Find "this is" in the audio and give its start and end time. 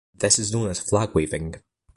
0.15-0.51